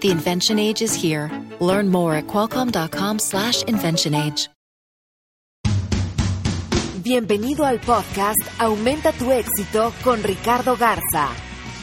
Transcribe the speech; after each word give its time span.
The 0.00 0.10
invention 0.10 0.58
age 0.58 0.80
is 0.80 0.94
here. 0.94 1.30
Learn 1.60 1.90
more 1.90 2.14
at 2.14 2.26
qualcomm.com/slash 2.26 3.64
invention 3.64 4.14
age. 4.14 4.48
Bienvenido 7.02 7.64
al 7.64 7.80
podcast 7.80 8.38
Aumenta 8.58 9.12
tu 9.12 9.32
éxito 9.32 9.92
con 10.04 10.22
Ricardo 10.22 10.76
Garza, 10.76 11.28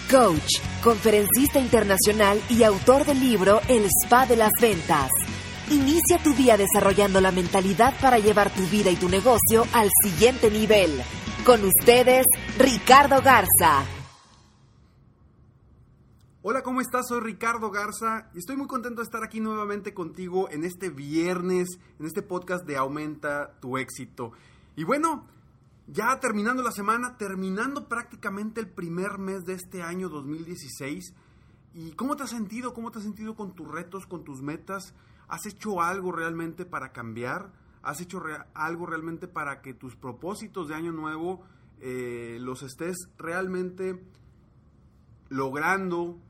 coach, 0.10 0.62
conferencista 0.84 1.60
internacional 1.60 2.42
y 2.50 2.64
autor 2.64 3.04
del 3.04 3.20
libro 3.20 3.62
El 3.68 3.86
Spa 3.86 4.26
de 4.26 4.38
las 4.38 4.52
Ventas. 4.62 5.12
Inicia 5.70 6.18
tu 6.24 6.34
día 6.34 6.56
desarrollando 6.56 7.20
la 7.20 7.32
mentalidad 7.32 7.94
para 8.00 8.20
llevar 8.20 8.52
tu 8.52 8.66
vida 8.68 8.90
y 8.90 8.96
tu 8.96 9.10
negocio 9.10 9.66
al 9.74 9.90
siguiente 10.04 10.50
nivel. 10.50 11.02
Con 11.44 11.64
ustedes, 11.66 12.26
Ricardo 12.58 13.22
Garza. 13.22 13.97
Hola, 16.50 16.64
¿cómo 16.64 16.80
estás? 16.80 17.10
Soy 17.10 17.20
Ricardo 17.20 17.70
Garza 17.72 18.30
y 18.34 18.38
estoy 18.38 18.56
muy 18.56 18.68
contento 18.68 19.02
de 19.02 19.04
estar 19.04 19.22
aquí 19.22 19.42
nuevamente 19.42 19.94
contigo 19.94 20.50
en 20.50 20.64
este 20.64 20.90
viernes, 20.90 21.68
en 22.00 22.06
este 22.06 22.22
podcast 22.22 22.66
de 22.66 22.78
Aumenta 22.78 23.60
tu 23.60 23.78
éxito. 23.78 24.32
Y 24.78 24.86
bueno, 24.86 25.28
ya 25.88 26.18
terminando 26.22 26.64
la 26.64 26.72
semana, 26.72 27.18
terminando 27.18 27.90
prácticamente 27.90 28.62
el 28.62 28.70
primer 28.70 29.18
mes 29.18 29.44
de 29.44 29.56
este 29.56 29.84
año 29.84 30.08
2016. 30.08 31.14
¿Y 31.74 31.92
cómo 31.98 32.16
te 32.16 32.24
has 32.24 32.30
sentido? 32.30 32.74
¿Cómo 32.74 32.92
te 32.92 33.00
has 33.00 33.04
sentido 33.04 33.36
con 33.36 33.54
tus 33.54 33.70
retos, 33.70 34.06
con 34.06 34.24
tus 34.24 34.42
metas? 34.42 34.94
¿Has 35.28 35.46
hecho 35.48 35.82
algo 35.82 36.14
realmente 36.14 36.64
para 36.64 36.94
cambiar? 36.94 37.52
¿Has 37.82 38.00
hecho 38.00 38.24
algo 38.54 38.86
realmente 38.86 39.28
para 39.28 39.62
que 39.62 39.74
tus 39.74 39.98
propósitos 39.98 40.70
de 40.70 40.76
año 40.76 40.94
nuevo 40.94 41.44
eh, 41.82 42.38
los 42.40 42.64
estés 42.64 42.96
realmente 43.18 44.02
logrando? 45.28 46.22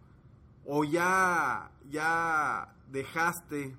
¿O 0.70 0.84
ya, 0.84 1.72
ya 1.90 2.76
dejaste 2.92 3.78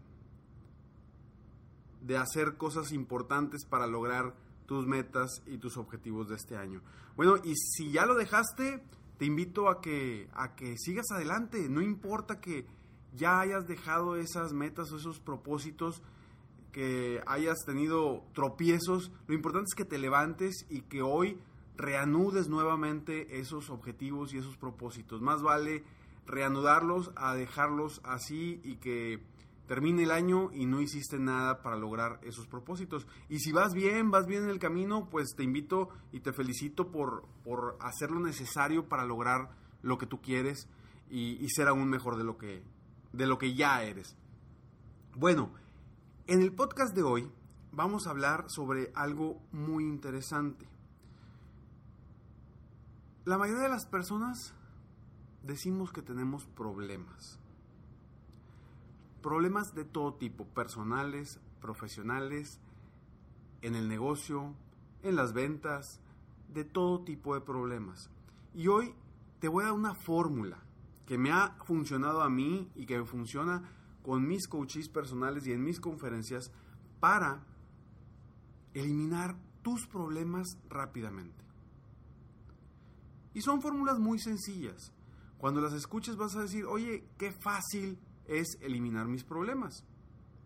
de 2.00 2.16
hacer 2.16 2.56
cosas 2.56 2.92
importantes 2.92 3.66
para 3.66 3.86
lograr 3.86 4.34
tus 4.64 4.86
metas 4.86 5.42
y 5.46 5.58
tus 5.58 5.76
objetivos 5.76 6.30
de 6.30 6.36
este 6.36 6.56
año? 6.56 6.80
Bueno, 7.14 7.36
y 7.44 7.54
si 7.56 7.92
ya 7.92 8.06
lo 8.06 8.14
dejaste, 8.14 8.82
te 9.18 9.26
invito 9.26 9.68
a 9.68 9.82
que, 9.82 10.30
a 10.32 10.54
que 10.54 10.78
sigas 10.78 11.10
adelante. 11.10 11.68
No 11.68 11.82
importa 11.82 12.40
que 12.40 12.66
ya 13.14 13.40
hayas 13.40 13.66
dejado 13.66 14.16
esas 14.16 14.54
metas 14.54 14.90
o 14.90 14.96
esos 14.96 15.20
propósitos, 15.20 16.02
que 16.72 17.20
hayas 17.26 17.58
tenido 17.66 18.24
tropiezos, 18.32 19.12
lo 19.26 19.34
importante 19.34 19.66
es 19.68 19.74
que 19.74 19.84
te 19.84 19.98
levantes 19.98 20.64
y 20.70 20.82
que 20.82 21.02
hoy 21.02 21.38
reanudes 21.76 22.48
nuevamente 22.48 23.40
esos 23.40 23.68
objetivos 23.68 24.32
y 24.32 24.38
esos 24.38 24.56
propósitos. 24.56 25.20
Más 25.20 25.42
vale 25.42 25.84
reanudarlos 26.28 27.10
a 27.16 27.34
dejarlos 27.34 28.00
así 28.04 28.60
y 28.62 28.76
que 28.76 29.22
termine 29.66 30.04
el 30.04 30.10
año 30.10 30.50
y 30.52 30.66
no 30.66 30.80
hiciste 30.80 31.18
nada 31.18 31.62
para 31.62 31.76
lograr 31.76 32.20
esos 32.22 32.46
propósitos. 32.46 33.06
Y 33.28 33.40
si 33.40 33.52
vas 33.52 33.74
bien, 33.74 34.10
vas 34.10 34.26
bien 34.26 34.44
en 34.44 34.50
el 34.50 34.58
camino, 34.58 35.08
pues 35.10 35.34
te 35.36 35.42
invito 35.42 35.88
y 36.12 36.20
te 36.20 36.32
felicito 36.32 36.90
por, 36.90 37.26
por 37.44 37.76
hacer 37.80 38.10
lo 38.10 38.20
necesario 38.20 38.88
para 38.88 39.04
lograr 39.04 39.50
lo 39.82 39.98
que 39.98 40.06
tú 40.06 40.20
quieres 40.20 40.68
y, 41.10 41.46
ser 41.48 41.68
aún 41.68 41.88
mejor 41.88 42.16
de 42.16 42.24
lo 42.24 42.36
que, 42.36 42.62
de 43.12 43.26
lo 43.26 43.38
que 43.38 43.54
ya 43.54 43.82
eres. 43.82 44.16
Bueno, 45.14 45.50
en 46.26 46.42
el 46.42 46.52
podcast 46.52 46.94
de 46.94 47.02
hoy 47.02 47.30
vamos 47.72 48.06
a 48.06 48.10
hablar 48.10 48.44
sobre 48.48 48.92
algo 48.94 49.40
muy 49.52 49.84
interesante. 49.84 50.66
La 53.24 53.38
mayoría 53.38 53.64
de 53.64 53.68
las 53.68 53.86
personas 53.86 54.54
decimos 55.42 55.92
que 55.92 56.02
tenemos 56.02 56.46
problemas. 56.46 57.38
Problemas 59.22 59.74
de 59.74 59.84
todo 59.84 60.14
tipo, 60.14 60.44
personales, 60.46 61.40
profesionales, 61.60 62.60
en 63.62 63.74
el 63.74 63.88
negocio, 63.88 64.54
en 65.02 65.16
las 65.16 65.32
ventas, 65.32 66.00
de 66.52 66.64
todo 66.64 67.04
tipo 67.04 67.34
de 67.34 67.40
problemas. 67.40 68.10
Y 68.54 68.68
hoy 68.68 68.94
te 69.40 69.48
voy 69.48 69.64
a 69.64 69.68
dar 69.68 69.74
una 69.74 69.94
fórmula 69.94 70.58
que 71.06 71.18
me 71.18 71.30
ha 71.30 71.56
funcionado 71.64 72.22
a 72.22 72.28
mí 72.28 72.70
y 72.74 72.86
que 72.86 73.04
funciona 73.04 73.62
con 74.02 74.26
mis 74.26 74.48
coaches 74.48 74.88
personales 74.88 75.46
y 75.46 75.52
en 75.52 75.62
mis 75.62 75.80
conferencias 75.80 76.50
para 77.00 77.44
eliminar 78.74 79.36
tus 79.62 79.86
problemas 79.86 80.58
rápidamente. 80.68 81.44
Y 83.34 83.40
son 83.40 83.60
fórmulas 83.60 83.98
muy 83.98 84.18
sencillas. 84.18 84.92
Cuando 85.38 85.60
las 85.60 85.72
escuches 85.72 86.16
vas 86.16 86.36
a 86.36 86.42
decir, 86.42 86.64
oye, 86.64 87.04
qué 87.16 87.32
fácil 87.32 87.98
es 88.26 88.58
eliminar 88.60 89.06
mis 89.06 89.24
problemas. 89.24 89.84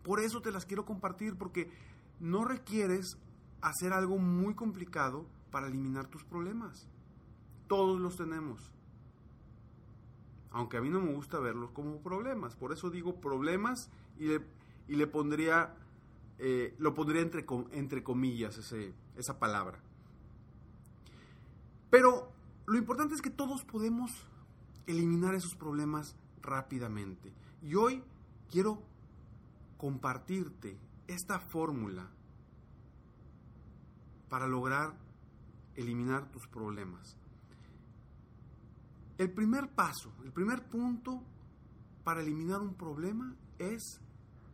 Por 0.03 0.19
eso 0.19 0.41
te 0.41 0.51
las 0.51 0.65
quiero 0.65 0.85
compartir, 0.85 1.35
porque 1.35 1.71
no 2.19 2.45
requieres 2.45 3.17
hacer 3.61 3.93
algo 3.93 4.17
muy 4.17 4.55
complicado 4.55 5.25
para 5.51 5.67
eliminar 5.67 6.07
tus 6.07 6.23
problemas. 6.23 6.87
Todos 7.67 7.99
los 7.99 8.17
tenemos 8.17 8.73
aunque 10.53 10.77
a 10.77 10.81
mí 10.81 10.89
no 10.89 11.01
me 11.01 11.13
gusta 11.13 11.39
verlos 11.39 11.71
como 11.71 11.99
problemas. 12.01 12.55
Por 12.55 12.71
eso 12.71 12.89
digo 12.89 13.19
problemas 13.19 13.89
y 14.17 14.27
le, 14.27 14.41
y 14.87 14.95
le 14.95 15.07
pondría, 15.07 15.75
eh, 16.37 16.75
lo 16.77 16.93
pondría 16.93 17.21
entre, 17.21 17.45
entre 17.71 18.03
comillas 18.03 18.57
ese, 18.57 18.93
esa 19.17 19.39
palabra. 19.39 19.79
Pero 21.89 22.31
lo 22.67 22.77
importante 22.77 23.15
es 23.15 23.21
que 23.21 23.31
todos 23.31 23.65
podemos 23.65 24.11
eliminar 24.87 25.35
esos 25.35 25.55
problemas 25.55 26.15
rápidamente. 26.41 27.33
Y 27.61 27.75
hoy 27.75 28.03
quiero 28.49 28.81
compartirte 29.77 30.77
esta 31.07 31.39
fórmula 31.39 32.09
para 34.29 34.47
lograr 34.47 34.97
eliminar 35.75 36.31
tus 36.31 36.47
problemas. 36.47 37.17
El 39.17 39.31
primer 39.31 39.69
paso, 39.69 40.11
el 40.23 40.31
primer 40.31 40.67
punto 40.69 41.23
para 42.03 42.21
eliminar 42.21 42.61
un 42.61 42.73
problema 42.73 43.35
es 43.59 44.01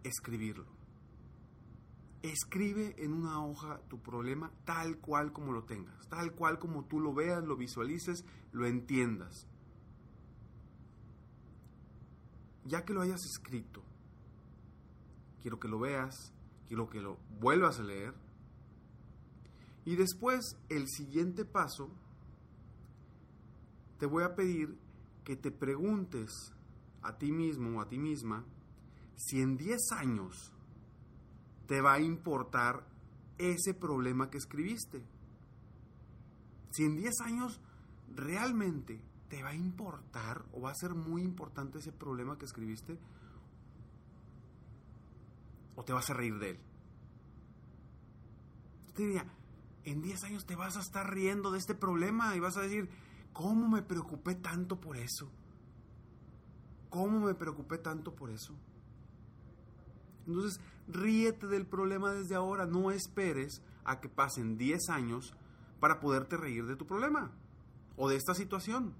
escribirlo. 0.03 0.67
Escribe 2.21 2.95
en 2.97 3.13
una 3.13 3.43
hoja 3.45 3.79
tu 3.87 4.01
problema 4.01 4.51
tal 4.65 4.97
cual 4.97 5.31
como 5.31 5.53
lo 5.53 5.63
tengas, 5.63 6.07
tal 6.09 6.33
cual 6.33 6.59
como 6.59 6.83
tú 6.85 6.99
lo 6.99 7.13
veas, 7.13 7.43
lo 7.45 7.55
visualices, 7.55 8.25
lo 8.51 8.67
entiendas. 8.67 9.47
Ya 12.69 12.85
que 12.85 12.93
lo 12.93 13.01
hayas 13.01 13.25
escrito, 13.25 13.81
quiero 15.41 15.59
que 15.59 15.67
lo 15.67 15.79
veas, 15.79 16.31
quiero 16.67 16.87
que 16.87 17.01
lo 17.01 17.17
vuelvas 17.39 17.79
a 17.79 17.83
leer. 17.83 18.13
Y 19.85 19.95
después 19.95 20.55
el 20.69 20.87
siguiente 20.87 21.45
paso 21.45 21.89
te 23.97 24.05
voy 24.05 24.23
a 24.23 24.35
pedir 24.35 24.77
que 25.23 25.35
te 25.35 25.49
preguntes 25.49 26.53
a 27.01 27.17
ti 27.17 27.31
mismo 27.31 27.79
o 27.79 27.81
a 27.81 27.89
ti 27.89 27.97
misma 27.97 28.45
si 29.15 29.41
en 29.41 29.57
10 29.57 29.91
años 29.93 30.53
te 31.65 31.81
va 31.81 31.93
a 31.93 32.01
importar 32.01 32.87
ese 33.39 33.73
problema 33.73 34.29
que 34.29 34.37
escribiste. 34.37 35.01
Si 36.69 36.83
en 36.83 36.97
10 36.97 37.21
años 37.21 37.59
realmente 38.15 39.01
te 39.29 39.43
va 39.43 39.49
a 39.49 39.55
importar 39.55 40.45
o 40.53 40.61
va 40.61 40.71
a 40.71 40.75
ser 40.75 40.93
muy 40.95 41.21
importante 41.23 41.79
ese 41.79 41.91
problema 41.91 42.37
que 42.37 42.45
escribiste 42.45 42.97
o 45.75 45.83
te 45.83 45.93
vas 45.93 46.09
a 46.09 46.13
reír 46.13 46.37
de 46.39 46.49
él. 46.51 46.59
te 48.93 49.03
diría, 49.03 49.25
en 49.85 50.01
10 50.01 50.23
años 50.25 50.45
te 50.45 50.55
vas 50.55 50.75
a 50.75 50.81
estar 50.81 51.13
riendo 51.13 51.51
de 51.51 51.59
este 51.59 51.73
problema 51.73 52.35
y 52.35 52.39
vas 52.41 52.57
a 52.57 52.61
decir, 52.61 52.89
¿Cómo 53.33 53.69
me 53.69 53.81
preocupé 53.81 54.35
tanto 54.35 54.79
por 54.79 54.97
eso? 54.97 55.31
¿Cómo 56.89 57.21
me 57.21 57.35
preocupé 57.35 57.77
tanto 57.77 58.15
por 58.15 58.31
eso? 58.31 58.53
Entonces, 60.27 60.59
ríete 60.87 61.47
del 61.47 61.65
problema 61.65 62.11
desde 62.11 62.35
ahora. 62.35 62.65
No 62.65 62.91
esperes 62.91 63.61
a 63.83 63.99
que 63.99 64.09
pasen 64.09 64.57
10 64.57 64.89
años 64.89 65.33
para 65.79 65.99
poderte 65.99 66.37
reír 66.37 66.65
de 66.65 66.75
tu 66.75 66.85
problema 66.85 67.31
o 67.95 68.09
de 68.09 68.17
esta 68.17 68.33
situación. 68.33 68.93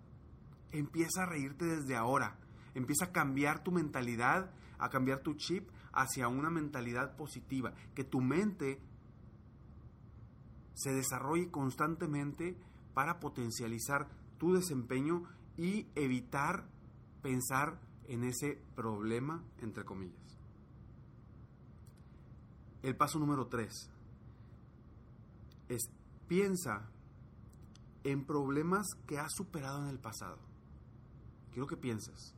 Empieza 0.71 1.23
a 1.23 1.25
reírte 1.25 1.65
desde 1.65 1.95
ahora. 1.95 2.37
Empieza 2.75 3.05
a 3.05 3.11
cambiar 3.11 3.63
tu 3.63 3.71
mentalidad, 3.71 4.51
a 4.77 4.89
cambiar 4.89 5.19
tu 5.19 5.33
chip, 5.35 5.69
hacia 5.91 6.27
una 6.27 6.49
mentalidad 6.49 7.15
positiva, 7.15 7.73
que 7.95 8.03
tu 8.03 8.21
mente 8.21 8.79
se 10.73 10.93
desarrolle 10.93 11.51
constantemente 11.51 12.57
para 12.93 13.19
potencializar 13.19 14.07
tu 14.37 14.53
desempeño 14.53 15.23
y 15.57 15.87
evitar 15.95 16.69
pensar 17.21 17.79
en 18.07 18.23
ese 18.23 18.61
problema, 18.75 19.43
entre 19.59 19.83
comillas. 19.83 20.39
El 22.81 22.95
paso 22.95 23.19
número 23.19 23.47
tres 23.47 23.89
es 25.67 25.89
piensa 26.27 26.89
en 28.03 28.25
problemas 28.25 28.87
que 29.05 29.19
has 29.19 29.33
superado 29.35 29.83
en 29.83 29.89
el 29.89 29.99
pasado. 29.99 30.48
Quiero 31.51 31.67
que 31.67 31.77
pienses. 31.77 32.35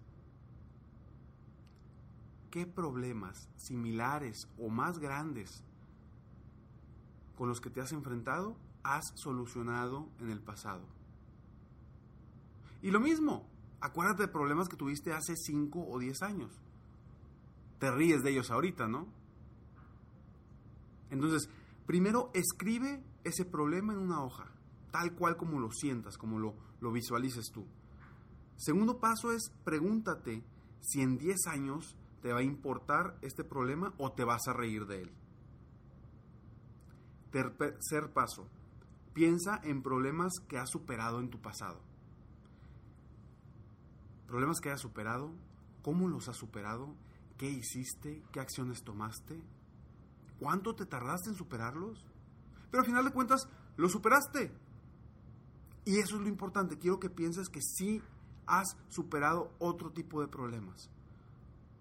¿Qué 2.50 2.66
problemas 2.66 3.50
similares 3.56 4.48
o 4.58 4.70
más 4.70 5.00
grandes 5.00 5.64
con 7.38 7.48
los 7.48 7.62
que 7.62 7.70
te 7.70 7.82
has 7.82 7.92
enfrentado 7.94 8.58
has 8.84 9.14
solucionado 9.16 10.10
en 10.20 10.30
el 10.30 10.42
pasado? 10.42 10.86
Y 12.82 12.92
lo 12.92 13.00
mismo, 13.00 13.48
acuérdate 13.80 14.24
de 14.24 14.28
problemas 14.28 14.68
que 14.68 14.76
tuviste 14.76 15.14
hace 15.14 15.36
5 15.36 15.88
o 15.88 16.00
10 16.00 16.22
años. 16.24 16.62
Te 17.80 17.92
ríes 17.92 18.22
de 18.24 18.32
ellos 18.32 18.52
ahorita, 18.52 18.88
¿no? 18.88 19.08
Entonces, 21.10 21.50
primero 21.86 22.32
escribe 22.34 23.04
ese 23.24 23.46
problema 23.46 23.94
en 23.94 24.00
una 24.00 24.24
hoja, 24.24 24.52
tal 24.92 25.14
cual 25.14 25.38
como 25.38 25.60
lo 25.60 25.72
sientas, 25.72 26.18
como 26.18 26.40
lo, 26.40 26.56
lo 26.80 26.92
visualices 26.92 27.52
tú. 27.54 27.66
Segundo 28.62 29.00
paso 29.00 29.32
es 29.32 29.52
pregúntate 29.64 30.44
si 30.82 31.02
en 31.02 31.18
10 31.18 31.48
años 31.48 31.98
te 32.22 32.32
va 32.32 32.42
a 32.42 32.44
importar 32.44 33.18
este 33.24 33.44
problema 33.44 33.92
o 33.98 34.12
te 34.12 34.24
vas 34.24 34.48
a 34.48 34.54
reír 34.54 34.86
de 34.86 35.02
él. 35.02 35.12
Tercer 37.32 38.14
paso, 38.14 38.48
piensa 39.14 39.60
en 39.64 39.82
problemas 39.82 40.34
que 40.48 40.60
has 40.60 40.70
superado 40.70 41.22
en 41.22 41.32
tu 41.32 41.42
pasado. 41.42 41.82
Problemas 44.28 44.60
que 44.60 44.70
hayas 44.70 44.82
superado, 44.82 45.34
cómo 45.82 46.08
los 46.08 46.28
has 46.30 46.38
superado, 46.38 46.94
qué 47.40 47.50
hiciste, 47.50 48.22
qué 48.32 48.42
acciones 48.42 48.84
tomaste, 48.84 49.42
cuánto 50.38 50.76
te 50.76 50.86
tardaste 50.86 51.32
en 51.32 51.36
superarlos. 51.36 52.06
Pero 52.70 52.82
al 52.82 52.86
final 52.86 53.06
de 53.06 53.12
cuentas, 53.12 53.50
lo 53.76 53.90
superaste. 53.90 54.52
Y 55.84 55.98
eso 55.98 56.18
es 56.18 56.22
lo 56.22 56.28
importante. 56.28 56.78
Quiero 56.78 57.00
que 57.00 57.10
pienses 57.10 57.50
que 57.50 57.60
sí 57.60 58.04
has 58.52 58.78
superado 58.90 59.56
otro 59.60 59.92
tipo 59.92 60.22
de 60.22 60.28
problemas. 60.28 60.90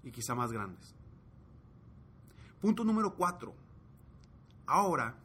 Y 0.05 0.13
quizá 0.13 0.35
más 0.37 0.53
grandes. 0.53 0.95
Punto 2.61 2.85
número 2.85 3.17
cuatro. 3.17 3.55
Ahora, 4.67 5.17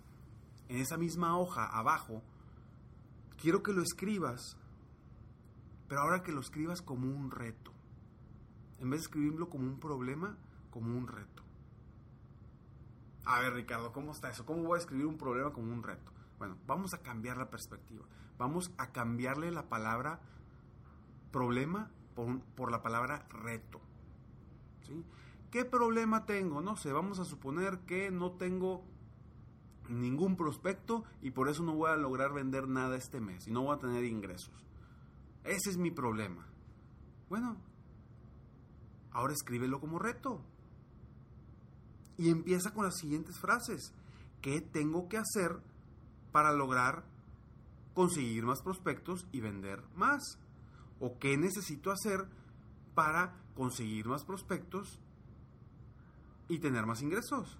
en 0.69 0.77
esa 0.77 0.97
misma 0.97 1.38
hoja 1.38 1.65
abajo, 1.65 2.24
quiero 3.38 3.62
que 3.62 3.74
lo 3.74 3.83
escribas, 3.83 4.57
pero 5.88 6.01
ahora 6.01 6.24
que 6.24 6.31
lo 6.31 6.42
escribas 6.42 6.81
como 6.81 7.07
un 7.07 7.30
reto. 7.30 7.71
En 8.80 8.89
vez 8.89 9.01
de 9.01 9.06
escribirlo 9.06 9.47
como 9.47 9.65
un 9.65 9.80
problema, 9.80 10.36
como 10.71 10.97
un 10.97 11.07
reto. 11.07 11.44
A 13.24 13.39
ver, 13.39 13.53
Ricardo, 13.53 13.94
¿cómo 13.94 14.12
está 14.12 14.30
eso? 14.30 14.45
¿Cómo 14.45 14.63
voy 14.63 14.77
a 14.77 14.81
escribir 14.81 15.06
un 15.06 15.18
problema 15.18 15.53
como 15.53 15.71
un 15.71 15.83
reto? 15.83 16.12
Bueno, 16.39 16.57
vamos 16.65 16.94
a 16.94 17.01
cambiar 17.01 17.38
la 17.38 17.50
perspectiva. 17.50 18.06
Vamos 18.38 18.71
a 18.77 18.92
cambiarle 18.92 19.51
la 19.51 19.69
palabra 19.69 20.19
problema 21.35 21.91
por, 22.15 22.39
por 22.55 22.71
la 22.71 22.81
palabra 22.81 23.27
reto. 23.27 23.81
¿Sí? 24.87 25.03
¿Qué 25.51 25.65
problema 25.65 26.25
tengo? 26.25 26.61
No 26.61 26.77
sé, 26.77 26.93
vamos 26.93 27.19
a 27.19 27.25
suponer 27.25 27.79
que 27.79 28.09
no 28.09 28.31
tengo 28.31 28.85
ningún 29.89 30.37
prospecto 30.37 31.03
y 31.21 31.31
por 31.31 31.49
eso 31.49 31.61
no 31.61 31.75
voy 31.75 31.91
a 31.91 31.97
lograr 31.97 32.31
vender 32.33 32.69
nada 32.69 32.95
este 32.95 33.19
mes 33.19 33.47
y 33.47 33.51
no 33.51 33.63
voy 33.63 33.75
a 33.75 33.79
tener 33.79 34.05
ingresos. 34.05 34.65
Ese 35.43 35.71
es 35.71 35.77
mi 35.77 35.91
problema. 35.91 36.47
Bueno, 37.27 37.57
ahora 39.11 39.33
escríbelo 39.33 39.81
como 39.81 39.99
reto. 39.99 40.41
Y 42.17 42.29
empieza 42.29 42.73
con 42.73 42.85
las 42.85 42.95
siguientes 42.95 43.37
frases. 43.39 43.93
¿Qué 44.41 44.61
tengo 44.61 45.09
que 45.09 45.17
hacer 45.17 45.59
para 46.31 46.53
lograr 46.53 47.03
conseguir 47.93 48.45
más 48.45 48.61
prospectos 48.61 49.27
y 49.33 49.41
vender 49.41 49.83
más? 49.95 50.39
¿O 51.06 51.19
qué 51.19 51.38
necesito 51.38 51.92
hacer 51.92 52.25
para 52.96 53.36
conseguir 53.54 54.07
más 54.07 54.24
prospectos 54.24 55.00
y 56.50 56.57
tener 56.57 56.88
más 56.88 57.04
ingresos? 57.04 57.60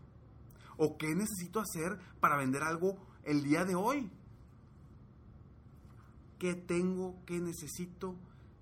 ¿O 0.78 0.98
qué 0.98 1.14
necesito 1.14 1.60
hacer 1.60 2.00
para 2.20 2.38
vender 2.38 2.64
algo 2.64 2.98
el 3.24 3.44
día 3.44 3.64
de 3.64 3.76
hoy? 3.76 4.10
¿Qué 6.40 6.56
tengo? 6.56 7.24
¿Qué 7.28 7.40
necesito? 7.40 8.16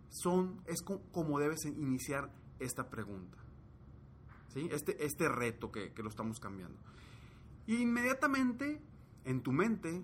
Son, 0.09 0.61
es 0.67 0.81
como 0.81 1.39
debes 1.39 1.63
iniciar 1.63 2.29
esta 2.59 2.89
pregunta. 2.89 3.37
Este, 4.53 5.05
este 5.05 5.29
reto 5.29 5.71
que, 5.71 5.93
lo 5.95 6.09
estamos 6.09 6.41
cambiando. 6.41 6.77
Inmediatamente 7.67 8.81
en 9.23 9.43
tu 9.43 9.53
mente 9.53 10.03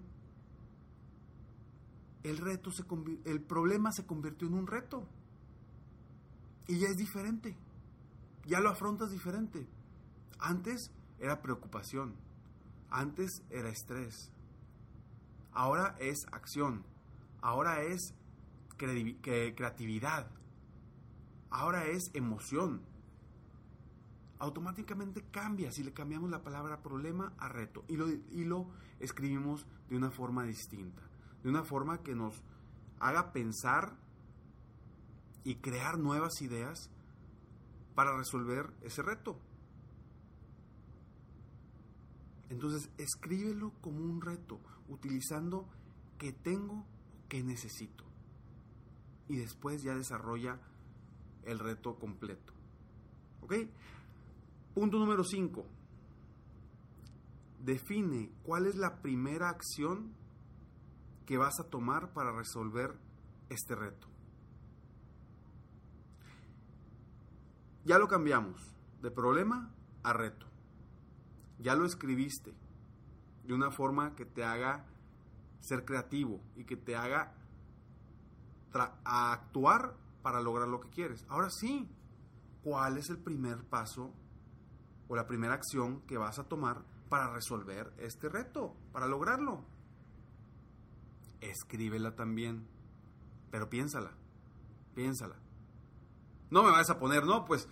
el 2.24 2.38
reto 2.38 2.72
se 2.72 2.84
el 3.26 3.42
problema 3.42 3.92
se 3.92 4.06
convirtió 4.06 4.48
en 4.48 4.54
un 4.56 4.68
reto. 4.68 5.08
Y 6.68 6.80
ya 6.80 6.88
es 6.88 6.98
diferente. 6.98 7.56
Ya 8.46 8.60
lo 8.60 8.70
afrontas 8.70 9.12
diferente. 9.12 9.68
Antes 10.40 10.92
era 11.20 11.42
preocupación. 11.42 12.16
Antes 12.90 13.44
era 13.50 13.70
estrés. 13.70 14.32
Ahora 15.52 15.96
es 16.00 16.26
acción. 16.32 16.84
Ahora 17.42 17.82
es 17.84 18.14
creatividad. 18.78 20.30
Ahora 21.50 21.86
es 21.88 22.12
emoción 22.14 22.82
automáticamente 24.40 25.26
cambia 25.32 25.72
si 25.72 25.84
le 25.84 25.94
cambiamos 25.94 26.32
la 26.32 26.42
palabra 26.42 26.82
problema 26.82 27.34
a 27.38 27.50
reto 27.50 27.84
y 27.88 27.98
lo, 27.98 28.10
y 28.10 28.46
lo 28.46 28.68
escribimos 29.00 29.68
de 29.90 29.98
una 29.98 30.10
forma 30.10 30.44
distinta, 30.44 31.02
de 31.44 31.50
una 31.50 31.64
forma 31.64 32.04
que 32.04 32.16
nos 32.16 32.42
haga 33.00 33.32
pensar 33.32 33.98
y 35.44 35.56
crear 35.56 35.98
nuevas 35.98 36.42
ideas 36.42 36.90
para 37.96 38.16
resolver 38.18 38.74
ese 38.82 39.02
reto. 39.02 39.40
Entonces, 42.50 42.90
escríbelo 42.98 43.74
como 43.82 44.00
un 44.00 44.22
reto, 44.22 44.60
utilizando 44.88 45.68
qué 46.18 46.34
tengo, 46.34 46.86
qué 47.28 47.44
necesito. 47.44 48.04
Y 49.28 49.38
después 49.38 49.84
ya 49.84 49.94
desarrolla 49.94 50.60
el 51.44 51.60
reto 51.60 51.96
completo. 52.00 52.54
¿Ok? 53.42 53.54
Punto 54.74 54.98
número 54.98 55.24
5. 55.24 55.66
Define 57.64 58.32
cuál 58.44 58.66
es 58.66 58.76
la 58.76 59.02
primera 59.02 59.50
acción 59.50 60.14
que 61.30 61.38
vas 61.38 61.60
a 61.60 61.70
tomar 61.70 62.12
para 62.12 62.32
resolver 62.32 62.98
este 63.50 63.76
reto. 63.76 64.08
Ya 67.86 68.00
lo 68.00 68.08
cambiamos 68.08 68.76
de 69.04 69.12
problema 69.12 69.72
a 70.02 70.14
reto. 70.14 70.48
Ya 71.60 71.76
lo 71.76 71.86
escribiste 71.86 72.56
de 73.44 73.54
una 73.54 73.70
forma 73.70 74.16
que 74.16 74.26
te 74.26 74.44
haga 74.44 74.88
ser 75.60 75.86
creativo 75.86 76.42
y 76.56 76.64
que 76.64 76.78
te 76.78 76.96
haga 76.96 77.36
actuar 79.04 79.96
para 80.24 80.42
lograr 80.42 80.68
lo 80.68 80.80
que 80.80 80.90
quieres. 80.90 81.28
Ahora 81.30 81.52
sí, 81.52 81.88
¿cuál 82.64 82.98
es 82.98 83.12
el 83.12 83.20
primer 83.20 83.64
paso 83.66 84.16
o 85.08 85.16
la 85.16 85.28
primera 85.28 85.54
acción 85.54 86.02
que 86.08 86.18
vas 86.18 86.40
a 86.40 86.46
tomar 86.46 86.84
para 87.08 87.32
resolver 87.32 87.94
este 88.00 88.30
reto, 88.30 88.76
para 88.92 89.06
lograrlo. 89.06 89.78
Escríbela 91.42 92.16
también, 92.16 92.68
pero 93.52 93.70
piénsala, 93.70 94.12
piénsala. 94.96 95.36
No 96.50 96.64
me 96.64 96.72
vas 96.72 96.90
a 96.90 97.00
poner, 97.00 97.26
no, 97.26 97.46
pues 97.46 97.68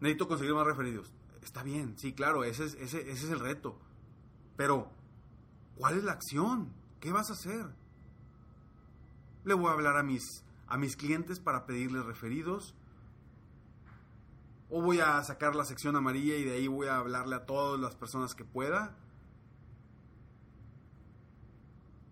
necesito 0.00 0.28
conseguir 0.28 0.54
más 0.54 0.66
referidos. 0.66 1.12
Está 1.42 1.62
bien, 1.62 1.98
sí, 1.98 2.12
claro, 2.12 2.44
ese 2.44 2.64
es, 2.64 2.74
ese, 2.74 3.10
es 3.10 3.24
el 3.24 3.40
reto. 3.40 3.78
Pero, 4.56 4.90
¿cuál 5.76 5.96
es 5.96 6.04
la 6.04 6.12
acción? 6.12 6.72
¿Qué 7.00 7.12
vas 7.12 7.30
a 7.30 7.34
hacer? 7.34 7.66
Le 9.44 9.54
voy 9.54 9.68
a 9.68 9.72
hablar 9.72 9.96
a 9.96 10.02
mis, 10.02 10.44
a 10.66 10.76
mis 10.76 10.96
clientes 10.96 11.40
para 11.40 11.64
pedirles 11.64 12.04
referidos 12.04 12.74
o 14.70 14.82
voy 14.82 15.00
a 15.00 15.22
sacar 15.24 15.54
la 15.54 15.64
sección 15.64 15.96
amarilla 15.96 16.36
y 16.36 16.44
de 16.44 16.56
ahí 16.56 16.68
voy 16.68 16.88
a 16.88 16.98
hablarle 16.98 17.36
a 17.36 17.46
todas 17.46 17.80
las 17.80 17.94
personas 17.94 18.34
que 18.34 18.44
pueda. 18.44 18.94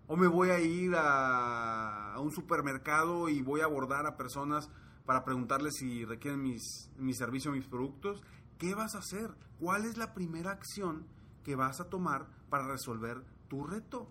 O 0.07 0.15
me 0.15 0.27
voy 0.27 0.49
a 0.49 0.59
ir 0.59 0.93
a, 0.95 2.15
un 2.19 2.31
supermercado 2.31 3.29
y 3.29 3.41
voy 3.41 3.61
a 3.61 3.65
abordar 3.65 4.05
a 4.07 4.15
personas 4.15 4.69
para 5.05 5.23
preguntarles 5.23 5.75
si 5.75 6.05
requieren 6.05 6.41
mis, 6.41 6.89
mi 6.97 7.13
servicio, 7.13 7.51
mis 7.51 7.67
productos. 7.67 8.21
¿Qué 8.57 8.73
vas 8.73 8.95
a 8.95 8.99
hacer? 8.99 9.35
¿Cuál 9.59 9.85
es 9.85 9.97
la 9.97 10.13
primera 10.13 10.51
acción 10.51 11.05
que 11.43 11.55
vas 11.55 11.79
a 11.81 11.89
tomar 11.89 12.27
para 12.49 12.67
resolver 12.67 13.21
tu 13.49 13.65
reto? 13.65 14.09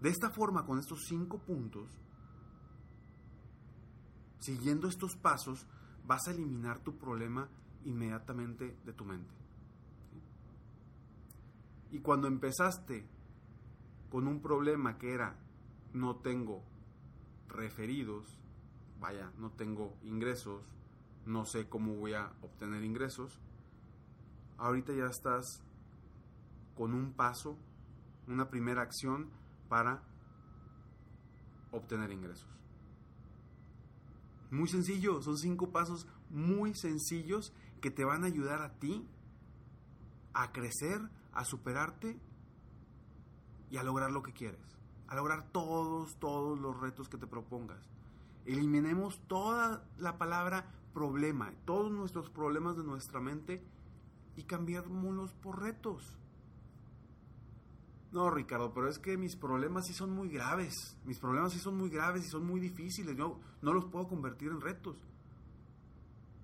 De 0.00 0.10
esta 0.10 0.30
forma, 0.30 0.66
con 0.66 0.78
estos 0.78 1.06
cinco 1.08 1.38
puntos, 1.38 1.88
siguiendo 4.40 4.88
estos 4.88 5.16
pasos, 5.16 5.66
vas 6.04 6.28
a 6.28 6.32
eliminar 6.32 6.80
tu 6.80 6.98
problema 6.98 7.48
inmediatamente 7.84 8.76
de 8.84 8.92
tu 8.92 9.04
mente. 9.04 9.34
Y 11.90 12.00
cuando 12.00 12.28
empezaste 12.28 13.06
con 14.16 14.28
un 14.28 14.40
problema 14.40 14.96
que 14.96 15.12
era 15.12 15.36
no 15.92 16.16
tengo 16.16 16.64
referidos, 17.48 18.40
vaya, 18.98 19.30
no 19.36 19.50
tengo 19.50 19.94
ingresos, 20.04 20.62
no 21.26 21.44
sé 21.44 21.68
cómo 21.68 21.96
voy 21.96 22.14
a 22.14 22.32
obtener 22.40 22.82
ingresos, 22.82 23.38
ahorita 24.56 24.94
ya 24.94 25.04
estás 25.04 25.62
con 26.74 26.94
un 26.94 27.12
paso, 27.12 27.58
una 28.26 28.48
primera 28.48 28.80
acción 28.80 29.28
para 29.68 30.02
obtener 31.70 32.10
ingresos. 32.10 32.48
Muy 34.50 34.68
sencillo, 34.68 35.20
son 35.20 35.36
cinco 35.36 35.72
pasos 35.72 36.08
muy 36.30 36.74
sencillos 36.74 37.52
que 37.82 37.90
te 37.90 38.06
van 38.06 38.24
a 38.24 38.28
ayudar 38.28 38.62
a 38.62 38.78
ti 38.78 39.06
a 40.32 40.52
crecer, 40.52 41.02
a 41.34 41.44
superarte 41.44 42.18
y 43.70 43.76
a 43.76 43.82
lograr 43.82 44.10
lo 44.10 44.22
que 44.22 44.32
quieres. 44.32 44.60
A 45.08 45.14
lograr 45.14 45.48
todos, 45.52 46.16
todos 46.16 46.58
los 46.58 46.80
retos 46.80 47.08
que 47.08 47.18
te 47.18 47.26
propongas. 47.26 47.80
Eliminemos 48.44 49.20
toda 49.26 49.84
la 49.98 50.18
palabra 50.18 50.66
problema, 50.94 51.52
todos 51.64 51.90
nuestros 51.92 52.30
problemas 52.30 52.76
de 52.76 52.84
nuestra 52.84 53.20
mente 53.20 53.62
y 54.36 54.44
cambiémoslos 54.44 55.32
por 55.34 55.60
retos. 55.60 56.16
No, 58.12 58.30
Ricardo, 58.30 58.72
pero 58.72 58.88
es 58.88 58.98
que 58.98 59.16
mis 59.16 59.36
problemas 59.36 59.86
sí 59.86 59.92
son 59.92 60.10
muy 60.10 60.28
graves. 60.28 60.96
Mis 61.04 61.18
problemas 61.18 61.52
sí 61.52 61.58
son 61.58 61.76
muy 61.76 61.90
graves 61.90 62.24
y 62.24 62.28
son 62.28 62.46
muy 62.46 62.60
difíciles. 62.60 63.16
Yo 63.16 63.38
no 63.60 63.72
los 63.72 63.84
puedo 63.86 64.08
convertir 64.08 64.48
en 64.48 64.60
retos. 64.60 64.96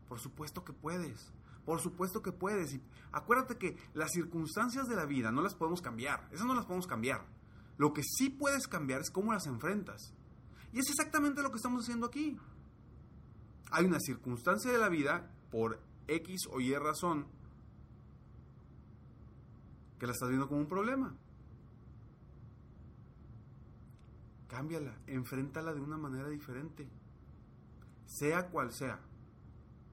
Por 0.08 0.18
supuesto 0.18 0.64
que 0.64 0.72
puedes. 0.72 1.32
Por 1.64 1.80
supuesto 1.80 2.22
que 2.22 2.32
puedes. 2.32 2.74
Y 2.74 2.82
acuérdate 3.12 3.56
que 3.56 3.76
las 3.94 4.10
circunstancias 4.12 4.88
de 4.88 4.96
la 4.96 5.06
vida 5.06 5.30
no 5.30 5.42
las 5.42 5.54
podemos 5.54 5.80
cambiar. 5.80 6.28
Esas 6.32 6.46
no 6.46 6.54
las 6.54 6.66
podemos 6.66 6.86
cambiar. 6.86 7.26
Lo 7.76 7.92
que 7.92 8.02
sí 8.02 8.30
puedes 8.30 8.66
cambiar 8.68 9.00
es 9.00 9.10
cómo 9.10 9.32
las 9.32 9.46
enfrentas. 9.46 10.14
Y 10.72 10.78
es 10.78 10.88
exactamente 10.88 11.42
lo 11.42 11.50
que 11.50 11.56
estamos 11.56 11.84
haciendo 11.84 12.06
aquí. 12.06 12.38
Hay 13.70 13.84
una 13.84 14.00
circunstancia 14.00 14.70
de 14.70 14.78
la 14.78 14.88
vida, 14.88 15.30
por 15.50 15.80
X 16.08 16.42
o 16.50 16.60
Y 16.60 16.74
razón, 16.74 17.26
que 19.98 20.06
la 20.06 20.12
estás 20.12 20.28
viendo 20.28 20.48
como 20.48 20.60
un 20.60 20.68
problema. 20.68 21.16
cámbiala, 24.52 24.94
enfréntala 25.06 25.72
de 25.72 25.80
una 25.80 25.96
manera 25.96 26.28
diferente. 26.28 26.86
Sea 28.04 28.50
cual 28.50 28.70
sea. 28.70 29.00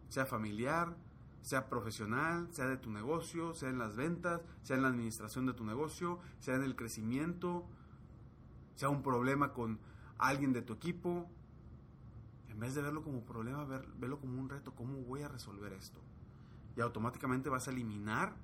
Sea 0.10 0.26
familiar, 0.26 0.98
sea 1.42 1.70
profesional, 1.70 2.48
sea 2.52 2.68
de 2.68 2.78
tu 2.78 2.90
negocio, 2.92 3.54
sea 3.54 3.70
en 3.70 3.80
las 3.80 3.96
ventas, 3.96 4.42
sea 4.64 4.76
en 4.76 4.84
la 4.84 4.90
administración 4.90 5.46
de 5.46 5.54
tu 5.54 5.64
negocio, 5.64 6.20
sea 6.40 6.56
en 6.56 6.64
el 6.64 6.76
crecimiento, 6.76 7.66
sea 8.76 8.90
un 8.90 9.02
problema 9.04 9.54
con 9.54 9.80
alguien 10.18 10.54
de 10.54 10.62
tu 10.62 10.74
equipo. 10.74 11.30
En 12.50 12.60
vez 12.60 12.76
de 12.76 12.82
verlo 12.82 13.04
como 13.04 13.24
problema, 13.24 13.64
ver, 13.64 13.88
verlo 13.98 14.20
como 14.20 14.40
un 14.40 14.50
reto, 14.50 14.76
¿cómo 14.76 15.02
voy 15.02 15.22
a 15.22 15.28
resolver 15.28 15.74
esto? 15.74 16.00
Y 16.76 16.82
automáticamente 16.82 17.50
vas 17.50 17.68
a 17.68 17.72
eliminar 17.72 18.36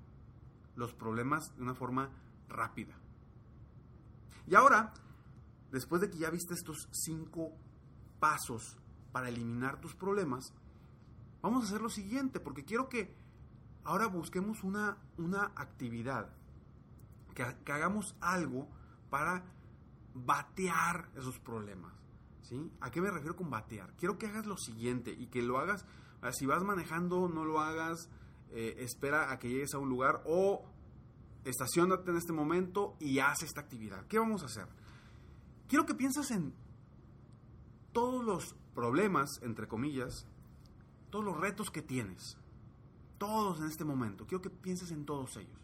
los 0.75 0.94
problemas 0.94 1.56
de 1.56 1.64
una 1.64 1.75
forma 1.75 2.10
rápida. 2.50 2.96
Y 4.48 4.56
ahora 4.56 4.94
después 5.75 6.02
de 6.02 6.10
que 6.10 6.18
ya 6.18 6.30
viste 6.30 6.54
estos 6.54 6.88
cinco 6.92 7.52
pasos 8.20 8.78
para 9.12 9.30
eliminar 9.30 9.82
tus 9.82 9.94
problemas, 9.94 10.54
vamos 11.46 11.64
a 11.64 11.68
hacer 11.68 11.82
lo 11.82 11.90
siguiente, 11.90 12.40
porque 12.40 12.66
quiero 12.66 12.90
que 12.90 13.16
ahora 13.84 14.08
busquemos 14.08 14.64
una, 14.64 14.98
una 15.18 15.52
actividad, 15.56 16.34
que, 17.36 17.44
hagamos 17.72 18.16
algo 18.20 18.68
para 19.12 19.44
batear 20.16 21.12
esos 21.16 21.38
problemas. 21.40 21.94
¿sí? 22.42 22.72
¿A 22.82 22.90
qué 22.90 23.00
me 23.00 23.12
refiero 23.12 23.36
con 23.36 23.52
batear? 23.52 23.94
Quiero 23.96 24.18
que 24.18 24.25
hagas 24.25 24.48
lo 24.48 24.58
siguiente 24.58 25.12
y 25.12 25.28
que 25.28 25.44
lo 25.44 25.60
hagas, 25.60 25.86
ah, 26.24 26.32
si 26.32 26.48
vas 26.48 26.64
manejando, 26.64 27.30
no 27.30 27.46
lo 27.46 27.60
hagas, 27.60 28.10
eh, 28.50 28.78
espera 28.80 29.32
a 29.32 29.38
que 29.38 29.50
llegues 29.50 29.75
a 29.75 29.78
un 29.78 29.90
lugar 29.90 30.24
o 30.25 30.66
estacionate 31.44 32.10
en 32.10 32.18
este 32.18 32.34
momento 32.34 32.98
y 33.00 33.20
haz 33.20 33.44
esta 33.44 33.62
actividad. 33.62 34.08
¿Qué 34.08 34.18
vamos 34.18 34.42
a 34.42 34.48
hacer? 34.48 34.68
quiero 35.68 35.86
que 35.86 35.94
pienses 35.94 36.32
en 36.32 36.54
todos 37.92 38.24
los 38.24 38.56
problemas, 38.74 39.40
entre 39.44 39.68
comillas, 39.68 40.28
todos 41.10 41.26
los 41.26 41.40
retos 41.40 41.70
que 41.70 41.82
tienes, 41.82 42.38
todos 43.18 43.60
en 43.60 43.68
este 43.68 43.86
momento. 43.86 44.26
Quiero 44.26 44.42
que 44.42 44.50
pienses 44.50 44.92
en 44.92 45.06
todos 45.06 45.38
ellos. 45.38 45.60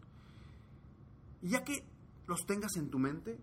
Y 1.41 1.49
ya 1.49 1.63
que 1.63 1.83
los 2.27 2.45
tengas 2.45 2.75
en 2.77 2.89
tu 2.89 2.99
mente, 2.99 3.39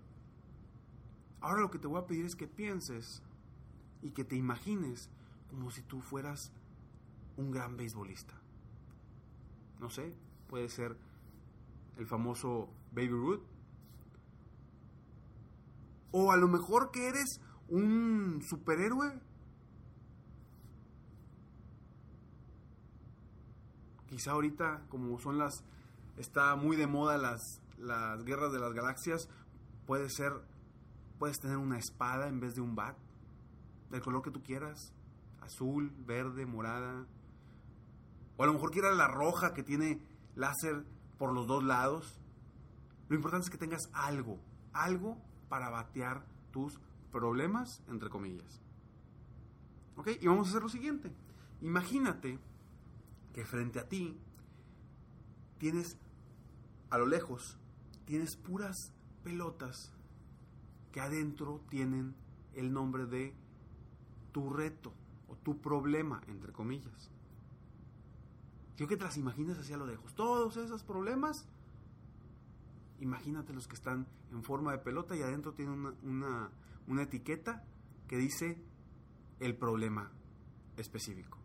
ahora 1.41 1.61
lo 1.61 1.71
que 1.71 1.79
te 1.79 1.87
voy 1.87 2.01
a 2.01 2.07
pedir 2.07 2.25
es 2.25 2.35
que 2.35 2.47
pienses 2.47 3.23
y 4.03 4.13
que 4.13 4.25
te 4.25 4.37
imagines 4.37 5.11
como 5.51 5.71
si 5.71 5.83
tú 5.83 6.01
fueras 6.01 6.53
un 7.37 7.51
gran 7.51 7.77
beisbolista. 7.77 8.35
No 9.81 9.91
sé, 9.91 10.15
puede 10.49 10.69
ser 10.69 10.97
el 11.97 12.07
famoso 12.07 12.69
Baby 12.93 13.09
Ruth, 13.09 13.43
o 16.11 16.33
a 16.33 16.37
lo 16.37 16.49
mejor 16.49 16.91
que 16.91 17.09
eres 17.09 17.41
un 17.69 18.41
superhéroe. 18.49 19.21
Quizá 24.09 24.33
ahorita, 24.33 24.83
como 24.89 25.19
son 25.19 25.39
las. 25.39 25.65
Está 26.17 26.57
muy 26.57 26.77
de 26.77 26.87
moda 26.87 27.19
las, 27.19 27.61
las 27.79 28.25
guerras 28.25 28.53
de 28.53 28.59
las 28.59 28.73
galaxias. 28.73 29.29
Puede 29.87 30.09
ser. 30.09 30.33
Puedes 31.19 31.39
tener 31.39 31.57
una 31.57 31.79
espada 31.79 32.29
en 32.29 32.41
vez 32.41 32.55
de 32.55 32.61
un 32.61 32.75
bat. 32.75 32.97
Del 33.91 34.01
color 34.01 34.23
que 34.23 34.31
tú 34.31 34.43
quieras. 34.43 34.93
Azul, 35.41 35.93
verde, 36.07 36.47
morada. 36.47 37.07
O 38.37 38.43
a 38.43 38.47
lo 38.47 38.55
mejor 38.55 38.71
quieras 38.71 38.97
la 38.97 39.09
roja 39.09 39.53
que 39.53 39.63
tiene 39.63 40.01
láser 40.35 40.85
por 41.19 41.33
los 41.33 41.47
dos 41.47 41.63
lados. 41.63 42.19
Lo 43.09 43.17
importante 43.17 43.45
es 43.45 43.51
que 43.51 43.59
tengas 43.59 43.91
algo. 43.93 44.39
Algo 44.73 45.19
para 45.49 45.71
batear 45.71 46.25
tus 46.51 46.81
problemas, 47.11 47.83
entre 47.89 48.09
comillas. 48.09 48.63
¿Ok? 49.97 50.11
Y 50.21 50.27
vamos 50.29 50.47
a 50.47 50.51
hacer 50.51 50.63
lo 50.63 50.69
siguiente. 50.69 51.13
Imagínate 51.61 52.39
que 53.39 53.45
frente 53.45 53.79
a 53.79 53.89
ti 53.89 54.19
tienes, 55.59 55.97
a 56.91 56.99
lo 56.99 57.07
lejos, 57.07 57.57
tienes 58.05 58.35
puras 58.35 58.93
pelotas 59.23 59.93
que 60.91 61.01
adentro 61.01 61.61
tienen 61.71 62.17
el 62.55 62.73
nombre 62.73 63.07
de 63.07 63.33
tu 64.33 64.51
reto 64.51 64.93
o 65.29 65.37
tu 65.37 65.61
problema, 65.61 66.21
entre 66.27 66.53
comillas. 66.53 67.13
Quiero 68.77 68.89
que 68.89 68.97
te 68.97 69.05
las 69.05 69.17
imagines 69.17 69.57
hacia 69.57 69.77
lo 69.77 69.87
lejos. 69.87 70.17
Todos 70.17 70.57
esos 70.57 70.83
problemas 70.83 71.47
imagínate 72.99 73.53
los 73.53 73.69
que 73.69 73.77
están 73.77 74.09
en 74.33 74.43
forma 74.43 74.73
de 74.73 74.79
pelota 74.79 75.15
y 75.15 75.23
adentro 75.23 75.55
tienen 75.55 75.95
una, 76.03 76.51
etiqueta 77.03 77.63
que 78.09 78.17
dice 78.17 78.61
el 79.39 79.57
problema 79.57 80.11
específico. 80.77 81.38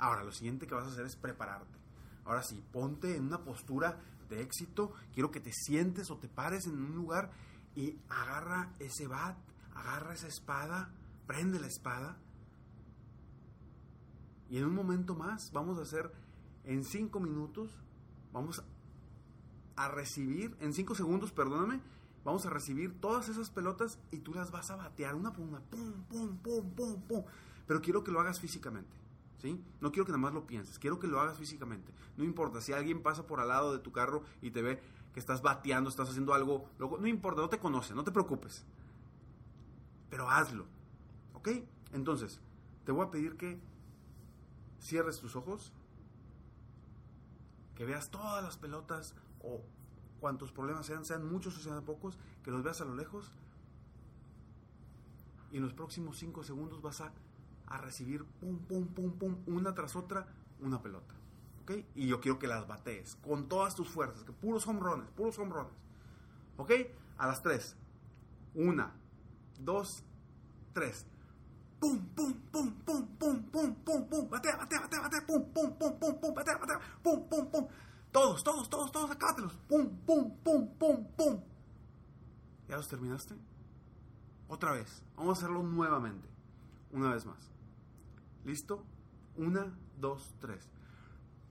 Ahora, 0.00 0.24
lo 0.24 0.32
siguiente 0.32 0.66
que 0.66 0.74
vas 0.74 0.86
a 0.86 0.90
hacer 0.90 1.06
es 1.06 1.14
prepararte. 1.14 1.78
Ahora 2.24 2.42
sí, 2.42 2.64
ponte 2.72 3.16
en 3.16 3.26
una 3.26 3.44
postura 3.44 4.00
de 4.28 4.42
éxito. 4.42 4.92
Quiero 5.12 5.30
que 5.30 5.40
te 5.40 5.52
sientes 5.52 6.10
o 6.10 6.16
te 6.16 6.28
pares 6.28 6.66
en 6.66 6.74
un 6.74 6.96
lugar 6.96 7.30
y 7.76 7.96
agarra 8.08 8.74
ese 8.80 9.06
bat, 9.06 9.36
agarra 9.74 10.14
esa 10.14 10.26
espada, 10.26 10.90
prende 11.26 11.60
la 11.60 11.68
espada. 11.68 12.16
Y 14.48 14.58
en 14.58 14.64
un 14.64 14.74
momento 14.74 15.14
más, 15.14 15.52
vamos 15.52 15.78
a 15.78 15.82
hacer, 15.82 16.10
en 16.64 16.82
cinco 16.82 17.20
minutos, 17.20 17.70
vamos 18.32 18.64
a 19.76 19.88
recibir, 19.88 20.56
en 20.60 20.74
5 20.74 20.94
segundos, 20.94 21.32
perdóname, 21.32 21.80
vamos 22.24 22.44
a 22.44 22.50
recibir 22.50 23.00
todas 23.00 23.28
esas 23.28 23.48
pelotas 23.48 23.98
y 24.10 24.18
tú 24.18 24.34
las 24.34 24.50
vas 24.50 24.70
a 24.70 24.76
batear 24.76 25.14
una 25.14 25.32
por 25.32 25.46
una, 25.46 25.60
pum, 25.60 26.04
pum, 26.08 26.36
pum, 26.38 26.70
pum, 26.74 27.02
pum. 27.02 27.24
Pero 27.66 27.80
quiero 27.80 28.04
que 28.04 28.10
lo 28.10 28.20
hagas 28.20 28.40
físicamente, 28.40 28.94
No 29.80 29.92
quiero 29.92 30.04
que 30.04 30.12
nada 30.12 30.22
más 30.22 30.34
lo 30.34 30.46
pienses, 30.46 30.78
quiero 30.78 30.98
que 30.98 31.06
lo 31.06 31.20
hagas 31.20 31.38
físicamente. 31.38 31.92
No 32.16 32.24
importa, 32.24 32.60
si 32.60 32.72
alguien 32.72 33.02
pasa 33.02 33.26
por 33.26 33.40
al 33.40 33.48
lado 33.48 33.72
de 33.72 33.78
tu 33.78 33.92
carro 33.92 34.22
y 34.42 34.50
te 34.50 34.62
ve 34.62 34.80
que 35.12 35.20
estás 35.20 35.42
bateando, 35.42 35.88
estás 35.88 36.08
haciendo 36.08 36.34
algo, 36.34 36.68
no 36.78 37.06
importa, 37.06 37.40
no 37.40 37.48
te 37.48 37.58
conoce, 37.58 37.94
no 37.94 38.04
te 38.04 38.12
preocupes. 38.12 38.64
Pero 40.10 40.28
hazlo, 40.28 40.66
¿ok? 41.34 41.48
Entonces, 41.92 42.40
te 42.84 42.92
voy 42.92 43.06
a 43.06 43.10
pedir 43.10 43.36
que 43.36 43.60
cierres 44.80 45.20
tus 45.20 45.36
ojos, 45.36 45.72
que 47.74 47.84
veas 47.84 48.10
todas 48.10 48.42
las 48.42 48.56
pelotas 48.56 49.14
o 49.42 49.62
cuantos 50.20 50.52
problemas 50.52 50.86
sean, 50.86 51.04
sean 51.04 51.26
muchos 51.26 51.56
o 51.56 51.60
sean 51.60 51.82
pocos, 51.84 52.18
que 52.44 52.50
los 52.50 52.62
veas 52.62 52.80
a 52.80 52.84
lo 52.84 52.94
lejos 52.94 53.32
y 55.50 55.56
en 55.56 55.62
los 55.62 55.72
próximos 55.72 56.18
5 56.18 56.44
segundos 56.44 56.80
vas 56.82 57.00
a, 57.00 57.12
a, 57.70 57.78
recibir 57.78 58.24
pum, 58.24 58.58
pum, 58.58 58.86
pum, 58.88 59.12
pum, 59.12 59.36
una 59.46 59.74
tras 59.74 59.96
otra, 59.96 60.26
una 60.60 60.82
pelota. 60.82 61.14
¿Ok? 61.62 61.72
Y 61.94 62.06
yo 62.06 62.20
quiero 62.20 62.38
que 62.38 62.46
las 62.46 62.66
batees 62.66 63.16
con 63.16 63.48
todas 63.48 63.74
tus 63.74 63.88
fuerzas, 63.88 64.24
que 64.24 64.32
puros 64.32 64.66
hombrones, 64.66 65.08
puros 65.10 65.38
hombrones. 65.38 65.72
¿Ok? 66.56 66.72
A 67.18 67.26
las 67.26 67.42
3. 67.42 67.76
Una, 68.54 68.92
dos, 69.60 70.02
tres. 70.72 71.06
Pum, 71.78 71.98
pum, 72.14 72.34
pum, 72.52 72.72
pum, 72.84 73.06
pum, 73.18 73.42
pum, 73.50 73.74
pum, 73.84 74.04
pum. 74.08 74.28
Batea, 74.28 74.56
batea, 74.56 74.80
batea, 74.80 75.00
batea. 75.00 75.26
Pum, 75.26 75.44
pum, 75.52 75.72
pum, 75.78 75.98
pum, 75.98 76.20
pum. 76.20 76.34
Batea, 76.34 76.58
batea. 76.58 76.80
Pum, 77.02 77.28
pum, 77.28 77.50
pum. 77.50 77.66
Todos, 78.12 78.42
todos, 78.42 78.68
todos, 78.68 78.92
todos, 78.92 79.10
acábatelos. 79.10 79.54
Pum, 79.68 79.88
pum, 80.06 80.30
pum, 80.44 80.68
pum, 80.78 81.04
pum. 81.16 81.40
¿Ya 82.68 82.76
los 82.76 82.88
terminaste? 82.88 83.34
Otra 84.48 84.72
vez. 84.72 85.02
Vamos 85.16 85.38
a 85.38 85.40
hacerlo 85.40 85.62
nuevamente. 85.62 86.28
Una 86.92 87.14
vez 87.14 87.24
más. 87.24 87.50
¿Listo? 88.50 88.84
Una, 89.36 89.64
dos, 89.96 90.34
tres. 90.40 90.68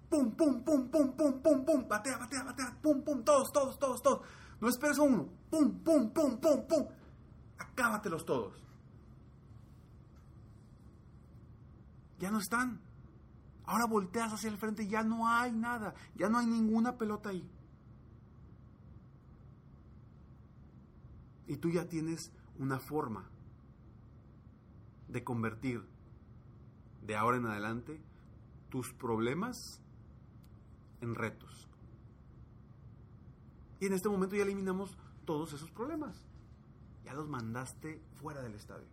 Pum, 0.10 0.36
pum, 0.36 0.62
pum, 0.65 0.89
pum, 0.89 1.13
pum, 1.15 1.41
pum, 1.41 1.63
pum. 1.63 1.88
Batea, 1.88 2.18
batea, 2.18 2.44
batea. 2.44 2.77
Pum, 2.82 3.01
pum. 3.06 3.24
Todos, 3.24 3.53
todos, 3.53 3.79
todos, 3.79 4.01
todos. 4.01 4.27
No 4.60 4.68
esperes 4.68 5.00
a 5.00 5.03
uno. 5.03 5.29
Pum, 5.50 5.79
pum, 5.79 6.12
pum, 6.12 6.38
pum, 6.41 6.68
pum. 6.68 6.88
Acábatelos 7.58 8.25
todos. 8.25 8.62
Ya 12.20 12.32
no 12.32 12.39
están. 12.39 12.82
Ahora 13.63 13.86
volteas 13.86 14.34
hacia 14.34 14.50
el 14.50 14.58
frente 14.58 14.84
y 14.84 14.89
ya 14.89 15.01
no 15.01 15.25
hay 15.25 15.53
nada. 15.53 15.94
Ya 16.15 16.27
no 16.27 16.38
hay 16.38 16.48
ninguna 16.48 16.98
pelota 16.98 17.29
ahí. 17.29 17.50
Y 21.48 21.56
tú 21.56 21.70
ya 21.70 21.88
tienes 21.88 22.34
una 22.58 22.77
forma 22.77 23.29
de 25.08 25.24
convertir 25.24 25.99
de 27.01 27.15
ahora 27.15 27.38
en 27.38 27.46
adelante 27.46 28.01
tus 28.70 28.94
problemas 28.94 29.82
en 31.01 31.15
retos. 31.15 31.68
Y 33.79 33.86
en 33.86 33.94
este 33.94 34.10
momento 34.10 34.36
ya 34.36 34.44
eliminamos 34.44 34.98
todos 35.25 35.53
esos 35.53 35.72
problemas. 35.72 36.25
Ya 37.03 37.13
los 37.13 37.27
mandaste 37.27 38.01
fuera 38.15 38.41
del 38.41 38.56
estadio. 38.56 38.88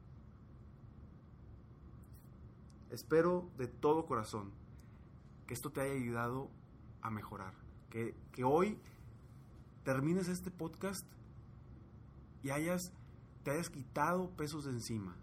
Espero 2.90 3.50
de 3.58 3.66
todo 3.66 4.06
corazón 4.06 4.52
que 5.46 5.54
esto 5.54 5.70
te 5.70 5.80
haya 5.80 5.94
ayudado 5.94 6.50
a 7.02 7.10
mejorar. 7.10 7.54
Que, 7.90 8.16
que 8.32 8.44
hoy 8.44 8.78
termines 9.82 10.28
este 10.28 10.50
podcast 10.50 11.06
y 12.42 12.50
hayas, 12.50 12.92
te 13.42 13.50
hayas 13.50 13.70
quitado 13.70 14.30
pesos 14.30 14.64
de 14.64 14.70
encima. 14.70 15.16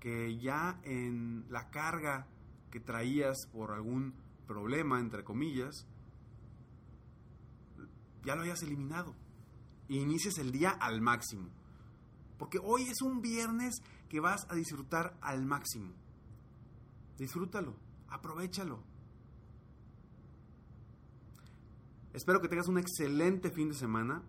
Que 0.00 0.38
ya 0.38 0.80
en 0.82 1.44
la 1.50 1.70
carga 1.70 2.26
que 2.70 2.80
traías 2.80 3.46
por 3.52 3.72
algún 3.72 4.14
problema, 4.46 4.98
entre 4.98 5.22
comillas, 5.22 5.86
ya 8.24 8.34
lo 8.34 8.42
hayas 8.42 8.62
eliminado. 8.62 9.14
Inicies 9.88 10.38
el 10.38 10.52
día 10.52 10.70
al 10.70 11.00
máximo. 11.00 11.50
Porque 12.38 12.58
hoy 12.62 12.82
es 12.84 13.02
un 13.02 13.20
viernes 13.20 13.82
que 14.08 14.20
vas 14.20 14.46
a 14.48 14.54
disfrutar 14.54 15.16
al 15.20 15.44
máximo. 15.44 15.92
Disfrútalo, 17.18 17.76
aprovechalo. 18.08 18.82
Espero 22.12 22.40
que 22.40 22.48
tengas 22.48 22.68
un 22.68 22.78
excelente 22.78 23.50
fin 23.50 23.68
de 23.68 23.74
semana. 23.74 24.22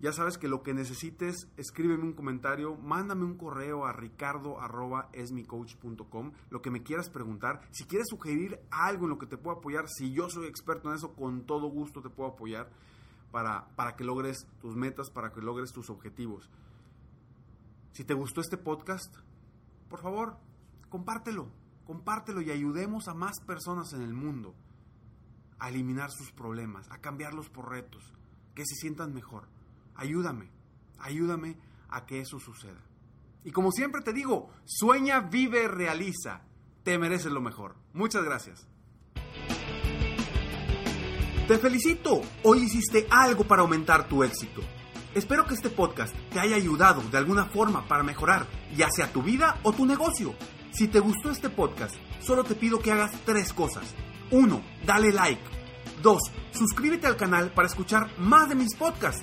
Ya 0.00 0.12
sabes 0.12 0.38
que 0.38 0.48
lo 0.48 0.62
que 0.62 0.74
necesites, 0.74 1.48
escríbeme 1.56 2.04
un 2.04 2.12
comentario, 2.12 2.76
mándame 2.76 3.24
un 3.24 3.38
correo 3.38 3.86
a 3.86 3.92
ricardo.esmicoach.com, 3.92 6.32
lo 6.50 6.60
que 6.60 6.70
me 6.70 6.82
quieras 6.82 7.08
preguntar. 7.08 7.62
Si 7.70 7.84
quieres 7.84 8.08
sugerir 8.08 8.60
algo 8.70 9.04
en 9.04 9.10
lo 9.10 9.18
que 9.18 9.26
te 9.26 9.38
puedo 9.38 9.58
apoyar, 9.58 9.88
si 9.88 10.12
yo 10.12 10.28
soy 10.28 10.46
experto 10.46 10.90
en 10.90 10.96
eso, 10.96 11.14
con 11.14 11.46
todo 11.46 11.68
gusto 11.68 12.02
te 12.02 12.10
puedo 12.10 12.30
apoyar 12.30 12.70
para, 13.30 13.68
para 13.76 13.94
que 13.96 14.02
logres 14.04 14.46
tus 14.60 14.76
metas, 14.76 15.10
para 15.10 15.32
que 15.32 15.40
logres 15.40 15.72
tus 15.72 15.88
objetivos. 15.90 16.50
Si 17.92 18.04
te 18.04 18.14
gustó 18.14 18.40
este 18.40 18.58
podcast, 18.58 19.14
por 19.88 20.02
favor, 20.02 20.38
compártelo, 20.88 21.52
compártelo 21.84 22.42
y 22.42 22.50
ayudemos 22.50 23.06
a 23.08 23.14
más 23.14 23.38
personas 23.46 23.92
en 23.92 24.02
el 24.02 24.12
mundo 24.12 24.56
a 25.58 25.68
eliminar 25.68 26.10
sus 26.10 26.32
problemas, 26.32 26.90
a 26.90 26.98
cambiarlos 26.98 27.48
por 27.48 27.70
retos, 27.70 28.12
que 28.54 28.66
se 28.66 28.74
sientan 28.74 29.14
mejor. 29.14 29.46
Ayúdame, 29.94 30.50
ayúdame 30.98 31.56
a 31.88 32.06
que 32.06 32.20
eso 32.20 32.38
suceda. 32.38 32.80
Y 33.44 33.50
como 33.52 33.70
siempre 33.70 34.00
te 34.02 34.12
digo, 34.12 34.50
sueña, 34.64 35.20
vive, 35.20 35.68
realiza. 35.68 36.42
Te 36.82 36.98
mereces 36.98 37.32
lo 37.32 37.40
mejor. 37.40 37.76
Muchas 37.92 38.24
gracias. 38.24 38.66
Te 41.46 41.58
felicito. 41.58 42.22
Hoy 42.42 42.62
hiciste 42.62 43.06
algo 43.10 43.44
para 43.44 43.62
aumentar 43.62 44.08
tu 44.08 44.24
éxito. 44.24 44.62
Espero 45.14 45.46
que 45.46 45.54
este 45.54 45.68
podcast 45.68 46.14
te 46.32 46.40
haya 46.40 46.56
ayudado 46.56 47.02
de 47.02 47.18
alguna 47.18 47.44
forma 47.44 47.86
para 47.86 48.02
mejorar, 48.02 48.46
ya 48.74 48.88
sea 48.90 49.12
tu 49.12 49.22
vida 49.22 49.60
o 49.62 49.72
tu 49.72 49.86
negocio. 49.86 50.34
Si 50.72 50.88
te 50.88 51.00
gustó 51.00 51.30
este 51.30 51.50
podcast, 51.50 51.94
solo 52.20 52.44
te 52.44 52.54
pido 52.54 52.80
que 52.80 52.90
hagas 52.90 53.12
tres 53.24 53.52
cosas. 53.52 53.94
1. 54.30 54.62
Dale 54.86 55.12
like. 55.12 55.42
2. 56.02 56.18
Suscríbete 56.50 57.06
al 57.06 57.16
canal 57.16 57.52
para 57.52 57.68
escuchar 57.68 58.10
más 58.18 58.48
de 58.48 58.54
mis 58.54 58.74
podcasts. 58.74 59.22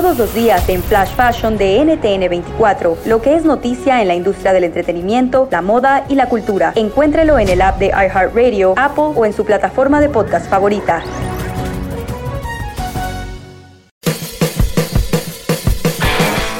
Todos 0.00 0.16
los 0.16 0.32
días 0.32 0.66
en 0.70 0.82
Flash 0.82 1.10
Fashion 1.14 1.58
de 1.58 1.84
NTN 1.84 2.30
24, 2.30 2.96
lo 3.04 3.20
que 3.20 3.34
es 3.34 3.44
noticia 3.44 4.00
en 4.00 4.08
la 4.08 4.14
industria 4.14 4.54
del 4.54 4.64
entretenimiento, 4.64 5.46
la 5.50 5.60
moda 5.60 6.06
y 6.08 6.14
la 6.14 6.26
cultura. 6.26 6.72
Encuéntrelo 6.74 7.38
en 7.38 7.50
el 7.50 7.60
app 7.60 7.78
de 7.78 7.88
iHeartRadio, 7.88 8.72
Apple 8.78 9.12
o 9.14 9.26
en 9.26 9.34
su 9.34 9.44
plataforma 9.44 10.00
de 10.00 10.08
podcast 10.08 10.48
favorita. 10.48 11.02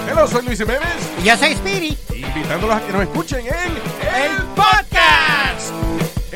Hello, 0.06 0.26
soy 0.26 0.44
Luis 0.44 0.58
Jiménez. 0.58 0.82
Y 1.22 1.24
yo 1.24 1.36
soy 1.38 1.54
Speedy. 1.54 1.96
Invitándolos 2.14 2.76
a 2.76 2.80
que 2.82 2.92
nos 2.92 3.02
escuchen 3.04 3.46
en 3.46 3.52
El 4.22 4.36
Podcast. 4.54 4.89